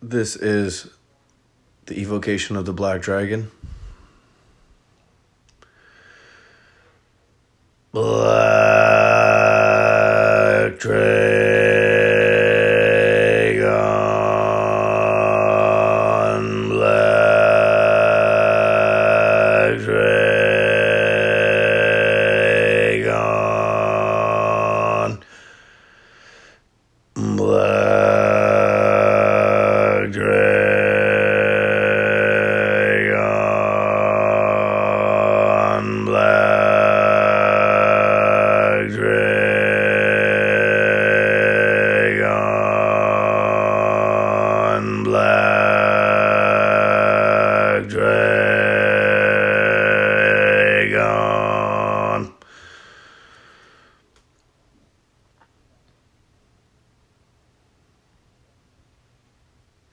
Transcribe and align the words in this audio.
This 0.00 0.36
is 0.36 0.88
the 1.86 1.98
evocation 1.98 2.54
of 2.54 2.66
the 2.66 2.72
Black 2.72 3.02
Dragon. 3.02 3.50
Black 7.90 8.38
Dragon, 10.78 11.17
Black 45.18 47.08
Dragon. 47.88 48.32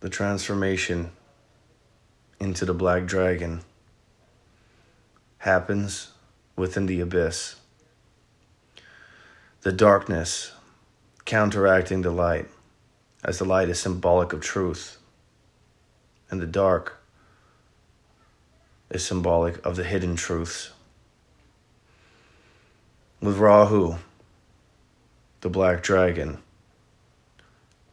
The 0.00 0.10
transformation 0.10 1.12
into 2.38 2.66
the 2.66 2.74
Black 2.74 3.06
Dragon 3.06 3.62
happens 5.38 6.12
within 6.56 6.84
the 6.84 7.00
abyss. 7.00 7.56
The 9.62 9.72
darkness 9.72 10.52
counteracting 11.24 12.02
the 12.02 12.10
light, 12.10 12.50
as 13.24 13.38
the 13.38 13.46
light 13.46 13.70
is 13.70 13.80
symbolic 13.80 14.34
of 14.34 14.42
truth, 14.42 14.98
and 16.30 16.40
the 16.40 16.46
dark 16.46 17.00
is 18.90 19.04
symbolic 19.04 19.64
of 19.64 19.76
the 19.76 19.84
hidden 19.84 20.16
truths. 20.16 20.70
With 23.20 23.38
Rahu, 23.38 23.96
the 25.40 25.48
Black 25.48 25.82
Dragon, 25.82 26.38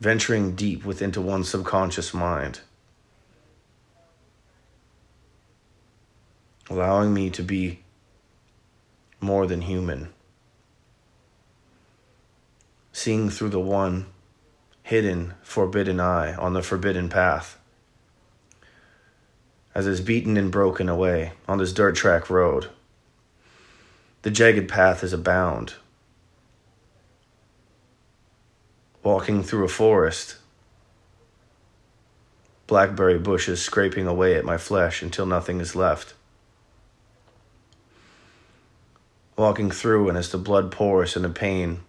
venturing 0.00 0.54
deep 0.54 0.84
within 0.84 1.12
to 1.12 1.20
one's 1.20 1.48
subconscious 1.48 2.12
mind, 2.12 2.60
allowing 6.68 7.14
me 7.14 7.30
to 7.30 7.42
be 7.42 7.80
more 9.20 9.46
than 9.46 9.62
human, 9.62 10.12
seeing 12.92 13.30
through 13.30 13.50
the 13.50 13.60
one 13.60 14.06
hidden, 14.82 15.34
forbidden 15.42 16.00
eye 16.00 16.34
on 16.34 16.52
the 16.52 16.62
forbidden 16.62 17.08
path. 17.08 17.58
As 19.74 19.88
is 19.88 20.00
beaten 20.00 20.36
and 20.36 20.52
broken 20.52 20.88
away 20.88 21.32
on 21.48 21.58
this 21.58 21.72
dirt 21.72 21.96
track 21.96 22.30
road, 22.30 22.70
the 24.22 24.30
jagged 24.30 24.68
path 24.68 25.02
is 25.02 25.12
abound. 25.12 25.74
Walking 29.02 29.42
through 29.42 29.64
a 29.64 29.68
forest, 29.68 30.36
blackberry 32.68 33.18
bushes 33.18 33.60
scraping 33.60 34.06
away 34.06 34.36
at 34.36 34.44
my 34.44 34.56
flesh 34.56 35.02
until 35.02 35.26
nothing 35.26 35.60
is 35.60 35.74
left. 35.74 36.14
Walking 39.36 39.72
through, 39.72 40.08
and 40.08 40.16
as 40.16 40.30
the 40.30 40.38
blood 40.38 40.70
pours 40.70 41.16
and 41.16 41.24
the 41.24 41.28
pain 41.28 41.80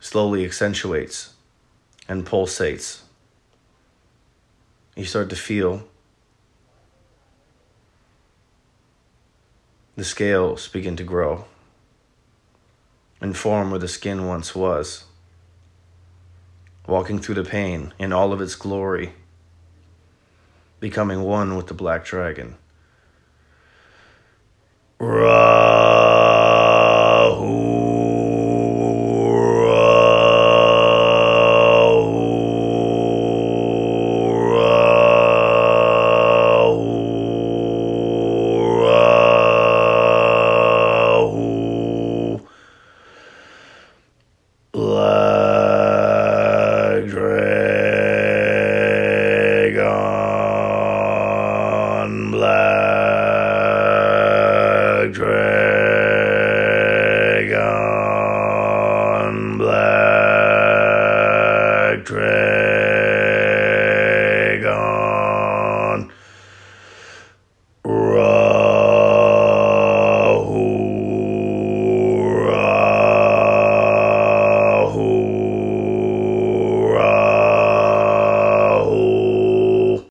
slowly 0.00 0.44
accentuates 0.44 1.34
and 2.08 2.26
pulsates, 2.26 3.02
you 4.96 5.04
start 5.04 5.30
to 5.30 5.36
feel 5.36 5.86
the 9.98 10.04
scales 10.04 10.68
begin 10.68 10.94
to 10.94 11.02
grow 11.02 11.44
and 13.20 13.36
form 13.36 13.72
where 13.72 13.80
the 13.80 13.88
skin 13.88 14.28
once 14.28 14.54
was. 14.54 15.06
Walking 16.86 17.18
through 17.18 17.34
the 17.34 17.42
pain 17.42 17.92
in 17.98 18.12
all 18.12 18.32
of 18.32 18.40
its 18.40 18.54
glory, 18.54 19.14
becoming 20.78 21.22
one 21.22 21.56
with 21.56 21.66
the 21.66 21.74
black 21.74 22.04
dragon. 22.04 22.54
Dragon. 55.18 55.47